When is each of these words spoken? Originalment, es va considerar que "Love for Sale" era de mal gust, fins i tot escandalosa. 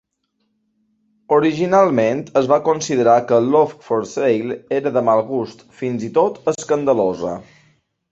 Originalment, 1.35 2.23
es 2.41 2.47
va 2.51 2.57
considerar 2.67 3.17
que 3.31 3.39
"Love 3.55 3.75
for 3.89 4.07
Sale" 4.13 4.57
era 4.79 4.93
de 4.97 5.05
mal 5.11 5.21
gust, 5.29 5.61
fins 5.83 6.07
i 6.09 6.11
tot 6.17 6.41
escandalosa. 6.55 7.37